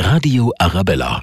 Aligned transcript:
Radio 0.00 0.50
Arabella. 0.58 1.20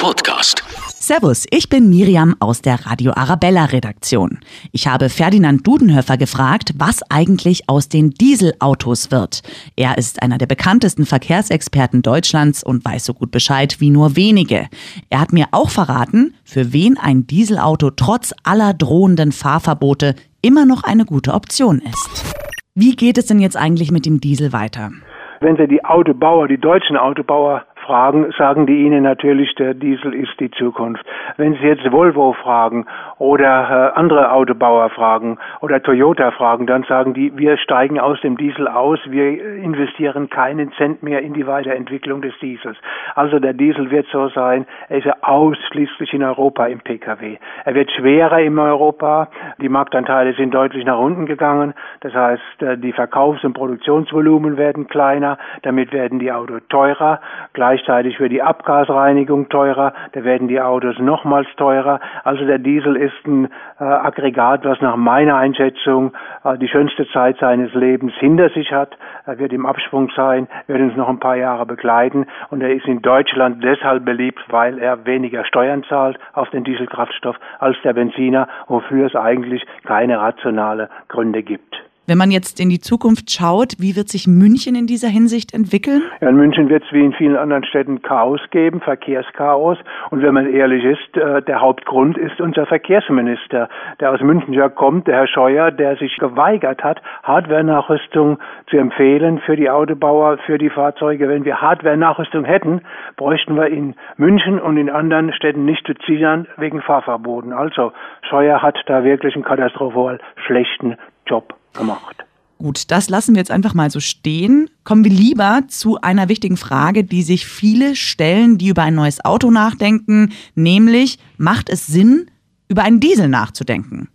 Podcast. 0.00 0.62
Servus, 0.94 1.46
ich 1.50 1.68
bin 1.68 1.90
Miriam 1.90 2.36
aus 2.38 2.62
der 2.62 2.86
Radio 2.86 3.10
Arabella 3.16 3.64
Redaktion. 3.64 4.38
Ich 4.70 4.86
habe 4.86 5.08
Ferdinand 5.08 5.66
Dudenhöfer 5.66 6.16
gefragt, 6.16 6.74
was 6.78 7.02
eigentlich 7.10 7.68
aus 7.68 7.88
den 7.88 8.10
Dieselautos 8.10 9.10
wird. 9.10 9.42
Er 9.74 9.98
ist 9.98 10.22
einer 10.22 10.38
der 10.38 10.46
bekanntesten 10.46 11.06
Verkehrsexperten 11.06 12.02
Deutschlands 12.02 12.62
und 12.62 12.84
weiß 12.84 13.04
so 13.04 13.14
gut 13.14 13.32
Bescheid 13.32 13.80
wie 13.80 13.90
nur 13.90 14.14
wenige. 14.14 14.68
Er 15.10 15.20
hat 15.20 15.32
mir 15.32 15.46
auch 15.50 15.70
verraten, 15.70 16.34
für 16.44 16.72
wen 16.72 16.98
ein 16.98 17.26
Dieselauto 17.26 17.90
trotz 17.90 18.32
aller 18.44 18.74
drohenden 18.74 19.32
Fahrverbote 19.32 20.14
immer 20.40 20.66
noch 20.66 20.84
eine 20.84 21.04
gute 21.04 21.34
Option 21.34 21.80
ist. 21.80 22.36
Wie 22.76 22.94
geht 22.94 23.18
es 23.18 23.26
denn 23.26 23.40
jetzt 23.40 23.56
eigentlich 23.56 23.90
mit 23.90 24.06
dem 24.06 24.20
Diesel 24.20 24.52
weiter? 24.52 24.92
Wenn 25.40 25.56
Sie 25.56 25.68
die 25.68 25.84
Autobauer, 25.84 26.48
die 26.48 26.58
deutschen 26.58 26.96
Autobauer 26.96 27.64
fragen, 27.88 28.30
sagen 28.36 28.66
die 28.66 28.84
Ihnen 28.84 29.02
natürlich, 29.02 29.54
der 29.54 29.72
Diesel 29.72 30.14
ist 30.14 30.38
die 30.38 30.50
Zukunft. 30.50 31.04
Wenn 31.38 31.54
Sie 31.54 31.66
jetzt 31.66 31.90
Volvo 31.90 32.34
fragen 32.34 32.84
oder 33.18 33.92
äh, 33.94 33.98
andere 33.98 34.30
Autobauer 34.32 34.90
fragen 34.90 35.38
oder 35.62 35.82
Toyota 35.82 36.30
fragen, 36.32 36.66
dann 36.66 36.82
sagen 36.82 37.14
die, 37.14 37.36
wir 37.36 37.56
steigen 37.56 37.98
aus 37.98 38.20
dem 38.20 38.36
Diesel 38.36 38.68
aus, 38.68 38.98
wir 39.06 39.56
investieren 39.56 40.28
keinen 40.28 40.70
Cent 40.72 41.02
mehr 41.02 41.22
in 41.22 41.32
die 41.32 41.46
Weiterentwicklung 41.46 42.20
des 42.20 42.34
Diesels. 42.40 42.76
Also 43.14 43.38
der 43.38 43.54
Diesel 43.54 43.90
wird 43.90 44.06
so 44.12 44.28
sein, 44.28 44.66
er 44.90 44.98
ist 44.98 45.24
ausschließlich 45.24 46.12
in 46.12 46.22
Europa 46.22 46.66
im 46.66 46.80
Pkw. 46.80 47.38
Er 47.64 47.74
wird 47.74 47.90
schwerer 47.92 48.40
in 48.40 48.58
Europa, 48.58 49.28
die 49.62 49.70
Marktanteile 49.70 50.34
sind 50.34 50.52
deutlich 50.52 50.84
nach 50.84 50.98
unten 50.98 51.24
gegangen, 51.24 51.72
das 52.00 52.12
heißt, 52.12 52.62
äh, 52.62 52.76
die 52.76 52.92
Verkaufs- 52.92 53.44
und 53.44 53.54
Produktionsvolumen 53.54 54.58
werden 54.58 54.88
kleiner, 54.88 55.38
damit 55.62 55.92
werden 55.92 56.18
die 56.18 56.30
Autos 56.30 56.60
teurer, 56.68 57.20
gleich 57.54 57.77
gleichzeitig 57.78 58.18
wird 58.20 58.32
die 58.32 58.42
Abgasreinigung 58.42 59.48
teurer, 59.48 59.92
da 60.12 60.24
werden 60.24 60.48
die 60.48 60.60
Autos 60.60 60.98
nochmals 60.98 61.48
teurer. 61.56 62.00
Also 62.24 62.44
der 62.44 62.58
Diesel 62.58 62.96
ist 62.96 63.26
ein 63.26 63.46
äh, 63.78 63.84
Aggregat, 63.84 64.64
was 64.64 64.80
nach 64.80 64.96
meiner 64.96 65.36
Einschätzung 65.36 66.12
äh, 66.44 66.58
die 66.58 66.68
schönste 66.68 67.06
Zeit 67.08 67.38
seines 67.38 67.72
Lebens 67.74 68.12
hinter 68.18 68.50
sich 68.50 68.72
hat. 68.72 68.96
Er 69.26 69.38
wird 69.38 69.52
im 69.52 69.66
Absprung 69.66 70.10
sein, 70.16 70.48
wird 70.66 70.80
uns 70.80 70.96
noch 70.96 71.08
ein 71.08 71.20
paar 71.20 71.36
Jahre 71.36 71.66
begleiten 71.66 72.26
und 72.50 72.62
er 72.62 72.72
ist 72.72 72.86
in 72.86 73.02
Deutschland 73.02 73.62
deshalb 73.62 74.04
beliebt, 74.04 74.40
weil 74.48 74.78
er 74.78 75.06
weniger 75.06 75.44
Steuern 75.44 75.84
zahlt 75.84 76.18
auf 76.32 76.50
den 76.50 76.64
Dieselkraftstoff 76.64 77.36
als 77.58 77.76
der 77.84 77.92
Benziner, 77.92 78.48
wofür 78.66 79.06
es 79.06 79.14
eigentlich 79.14 79.64
keine 79.84 80.20
rationale 80.20 80.88
Gründe 81.08 81.42
gibt. 81.42 81.76
Wenn 82.08 82.16
man 82.16 82.30
jetzt 82.30 82.58
in 82.58 82.70
die 82.70 82.80
Zukunft 82.80 83.30
schaut, 83.30 83.74
wie 83.78 83.94
wird 83.94 84.08
sich 84.08 84.26
München 84.26 84.74
in 84.74 84.86
dieser 84.86 85.08
Hinsicht 85.08 85.52
entwickeln? 85.52 86.00
Ja, 86.22 86.30
in 86.30 86.36
München 86.36 86.70
wird 86.70 86.82
es 86.82 86.90
wie 86.90 87.04
in 87.04 87.12
vielen 87.12 87.36
anderen 87.36 87.64
Städten 87.66 88.00
Chaos 88.00 88.40
geben, 88.50 88.80
Verkehrschaos. 88.80 89.76
Und 90.08 90.22
wenn 90.22 90.32
man 90.32 90.50
ehrlich 90.50 90.84
ist, 90.84 91.18
äh, 91.18 91.42
der 91.42 91.60
Hauptgrund 91.60 92.16
ist 92.16 92.40
unser 92.40 92.64
Verkehrsminister, 92.64 93.68
der 94.00 94.10
aus 94.10 94.22
München 94.22 94.54
ja 94.54 94.70
kommt, 94.70 95.06
der 95.06 95.16
Herr 95.16 95.26
Scheuer, 95.26 95.70
der 95.70 95.96
sich 95.96 96.16
geweigert 96.16 96.82
hat, 96.82 97.02
Hardware-Nachrüstung 97.24 98.38
zu 98.70 98.78
empfehlen 98.78 99.40
für 99.44 99.56
die 99.56 99.68
Autobauer, 99.68 100.38
für 100.46 100.56
die 100.56 100.70
Fahrzeuge. 100.70 101.28
Wenn 101.28 101.44
wir 101.44 101.60
Hardware-Nachrüstung 101.60 102.46
hätten, 102.46 102.80
bräuchten 103.18 103.54
wir 103.54 103.66
in 103.66 103.94
München 104.16 104.58
und 104.58 104.78
in 104.78 104.88
anderen 104.88 105.30
Städten 105.34 105.66
nicht 105.66 105.86
zu 105.86 105.92
ziehen 106.06 106.48
wegen 106.56 106.80
Fahrverboten. 106.80 107.52
Also 107.52 107.92
Scheuer 108.30 108.62
hat 108.62 108.78
da 108.86 109.04
wirklich 109.04 109.34
einen 109.34 109.44
katastrophal 109.44 110.20
schlechten 110.46 110.96
Job 111.28 111.54
gemacht. 111.74 112.16
Gut, 112.58 112.90
das 112.90 113.08
lassen 113.08 113.34
wir 113.34 113.40
jetzt 113.40 113.52
einfach 113.52 113.74
mal 113.74 113.90
so 113.90 114.00
stehen. 114.00 114.68
Kommen 114.82 115.04
wir 115.04 115.12
lieber 115.12 115.62
zu 115.68 116.00
einer 116.00 116.28
wichtigen 116.28 116.56
Frage, 116.56 117.04
die 117.04 117.22
sich 117.22 117.46
viele 117.46 117.94
stellen, 117.94 118.58
die 118.58 118.68
über 118.68 118.82
ein 118.82 118.96
neues 118.96 119.24
Auto 119.24 119.52
nachdenken, 119.52 120.32
nämlich 120.56 121.18
macht 121.36 121.68
es 121.70 121.86
Sinn, 121.86 122.30
über 122.68 122.82
einen 122.82 122.98
Diesel 122.98 123.28
nachzudenken? 123.28 124.08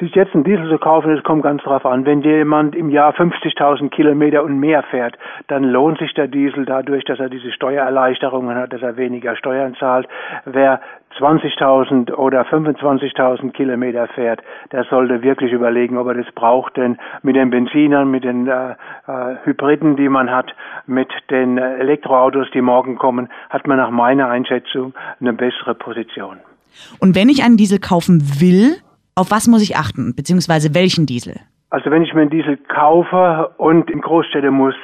Sich 0.00 0.14
jetzt 0.14 0.34
einen 0.34 0.44
Diesel 0.44 0.68
zu 0.68 0.78
kaufen, 0.78 1.14
das 1.14 1.24
kommt 1.24 1.42
ganz 1.42 1.62
drauf 1.62 1.86
an. 1.86 2.04
Wenn 2.04 2.22
jemand 2.22 2.74
im 2.74 2.90
Jahr 2.90 3.14
50.000 3.14 3.90
Kilometer 3.90 4.42
und 4.42 4.58
mehr 4.58 4.82
fährt, 4.82 5.16
dann 5.46 5.64
lohnt 5.64 5.98
sich 5.98 6.12
der 6.14 6.26
Diesel 6.26 6.64
dadurch, 6.64 7.04
dass 7.04 7.20
er 7.20 7.28
diese 7.28 7.52
Steuererleichterungen 7.52 8.56
hat, 8.56 8.72
dass 8.72 8.82
er 8.82 8.96
weniger 8.96 9.36
Steuern 9.36 9.76
zahlt. 9.76 10.08
Wer 10.44 10.80
20.000 11.18 12.12
oder 12.12 12.42
25.000 12.42 13.52
Kilometer 13.52 14.08
fährt, 14.08 14.42
der 14.72 14.84
sollte 14.84 15.22
wirklich 15.22 15.52
überlegen, 15.52 15.96
ob 15.96 16.08
er 16.08 16.14
das 16.14 16.32
braucht, 16.34 16.76
denn 16.76 16.98
mit 17.22 17.36
den 17.36 17.50
Benzinern, 17.50 18.10
mit 18.10 18.24
den 18.24 18.48
äh, 18.48 18.72
äh, 19.06 19.36
Hybriden, 19.44 19.96
die 19.96 20.08
man 20.08 20.30
hat, 20.30 20.52
mit 20.86 21.08
den 21.30 21.56
Elektroautos, 21.58 22.48
die 22.52 22.60
morgen 22.60 22.96
kommen, 22.96 23.28
hat 23.48 23.66
man 23.68 23.76
nach 23.76 23.90
meiner 23.90 24.28
Einschätzung 24.28 24.92
eine 25.20 25.32
bessere 25.32 25.74
Position. 25.74 26.38
Und 26.98 27.14
wenn 27.14 27.28
ich 27.28 27.44
einen 27.44 27.56
Diesel 27.56 27.78
kaufen 27.78 28.20
will, 28.40 28.78
auf 29.14 29.30
was 29.30 29.48
muss 29.48 29.62
ich 29.62 29.76
achten, 29.76 30.14
beziehungsweise 30.14 30.74
welchen 30.74 31.06
Diesel? 31.06 31.36
Also 31.70 31.90
wenn 31.90 32.02
ich 32.02 32.14
mir 32.14 32.22
einen 32.22 32.30
Diesel 32.30 32.56
kaufe 32.56 33.50
und 33.58 33.90
in 33.90 34.00
Großstädte 34.00 34.50
muss, 34.50 34.74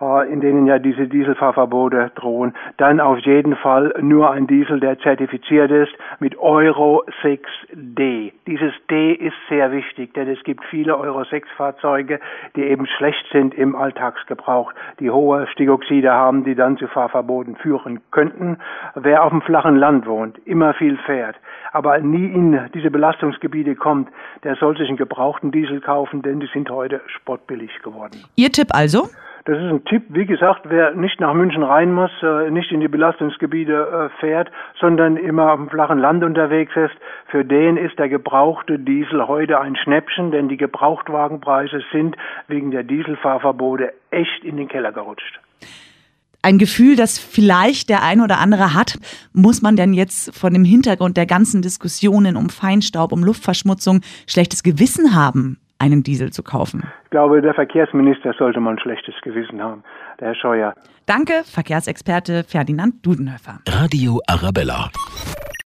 äh, 0.00 0.32
in 0.32 0.40
denen 0.40 0.66
ja 0.66 0.78
diese 0.78 1.06
Dieselfahrverbote 1.06 2.12
drohen, 2.14 2.54
dann 2.78 3.00
auf 3.00 3.18
jeden 3.18 3.56
Fall 3.56 3.94
nur 4.00 4.30
ein 4.30 4.46
Diesel, 4.46 4.80
der 4.80 4.98
zertifiziert 4.98 5.70
ist 5.70 5.92
mit 6.18 6.38
Euro 6.38 7.04
6D. 7.22 8.32
Dieses 8.46 8.72
D 8.90 8.99
ist 9.20 9.36
sehr 9.48 9.70
wichtig, 9.72 10.14
denn 10.14 10.28
es 10.28 10.42
gibt 10.44 10.64
viele 10.64 10.96
Euro 10.96 11.24
6 11.24 11.48
Fahrzeuge, 11.56 12.20
die 12.56 12.62
eben 12.62 12.86
schlecht 12.86 13.24
sind 13.32 13.54
im 13.54 13.76
Alltagsgebrauch, 13.76 14.72
die 14.98 15.10
hohe 15.10 15.46
Stickoxide 15.48 16.12
haben, 16.12 16.44
die 16.44 16.54
dann 16.54 16.76
zu 16.78 16.88
Fahrverboten 16.88 17.56
führen 17.56 18.00
könnten. 18.10 18.58
Wer 18.94 19.24
auf 19.24 19.30
dem 19.30 19.42
flachen 19.42 19.76
Land 19.76 20.06
wohnt, 20.06 20.38
immer 20.46 20.74
viel 20.74 20.96
fährt, 20.98 21.36
aber 21.72 21.98
nie 21.98 22.26
in 22.26 22.68
diese 22.74 22.90
Belastungsgebiete 22.90 23.76
kommt, 23.76 24.08
der 24.44 24.56
soll 24.56 24.76
sich 24.76 24.88
einen 24.88 24.96
gebrauchten 24.96 25.52
Diesel 25.52 25.80
kaufen, 25.80 26.22
denn 26.22 26.40
die 26.40 26.48
sind 26.52 26.70
heute 26.70 27.00
spottbillig 27.06 27.82
geworden. 27.82 28.24
Ihr 28.36 28.50
Tipp 28.50 28.68
also? 28.72 29.08
Das 29.46 29.56
ist 29.56 29.64
ein 29.64 29.84
Tipp, 29.86 30.04
wie 30.10 30.26
gesagt, 30.26 30.62
wer 30.68 30.94
nicht 30.94 31.18
nach 31.18 31.32
München 31.32 31.62
rein 31.62 31.94
muss, 31.94 32.10
äh, 32.22 32.50
nicht 32.50 32.70
in 32.72 32.80
die 32.80 32.88
Belastungsgebiete 32.88 33.72
äh, 33.72 34.20
fährt, 34.20 34.50
sondern 34.78 35.16
immer 35.16 35.52
auf 35.52 35.58
dem 35.58 35.70
flachen 35.70 35.98
Land 35.98 36.22
unterwegs 36.24 36.76
ist, 36.76 36.94
für 37.28 37.44
den 37.44 37.78
ist 37.78 37.98
der 37.98 38.10
gebrauchte 38.10 38.78
Diesel 39.10 39.26
heute 39.26 39.60
ein 39.60 39.76
Schnäppchen, 39.76 40.30
denn 40.30 40.48
die 40.48 40.56
Gebrauchtwagenpreise 40.56 41.82
sind 41.92 42.16
wegen 42.46 42.70
der 42.70 42.84
Dieselfahrverbote 42.84 43.92
echt 44.10 44.44
in 44.44 44.56
den 44.56 44.68
Keller 44.68 44.92
gerutscht 44.92 45.40
ein 46.42 46.56
Gefühl, 46.56 46.96
das 46.96 47.18
vielleicht 47.18 47.90
der 47.90 48.02
ein 48.02 48.22
oder 48.22 48.38
andere 48.38 48.74
hat, 48.74 48.98
muss 49.34 49.60
man 49.60 49.76
denn 49.76 49.92
jetzt 49.92 50.34
von 50.34 50.54
dem 50.54 50.64
Hintergrund 50.64 51.18
der 51.18 51.26
ganzen 51.26 51.60
Diskussionen 51.60 52.34
um 52.34 52.48
Feinstaub, 52.48 53.12
um 53.12 53.22
Luftverschmutzung 53.22 54.00
schlechtes 54.26 54.62
Gewissen 54.62 55.14
haben, 55.14 55.58
einen 55.78 56.02
Diesel 56.02 56.32
zu 56.32 56.42
kaufen? 56.42 56.84
Ich 57.04 57.10
glaube, 57.10 57.42
der 57.42 57.52
Verkehrsminister 57.52 58.32
sollte 58.38 58.58
mal 58.58 58.70
ein 58.70 58.78
schlechtes 58.78 59.14
Gewissen 59.20 59.62
haben, 59.62 59.82
der 60.18 60.28
Herr 60.28 60.34
Scheuer. 60.34 60.74
Danke, 61.04 61.42
Verkehrsexperte 61.44 62.42
Ferdinand 62.44 63.04
Dudenhöfer. 63.04 63.58
Radio 63.68 64.18
Arabella. 64.26 64.90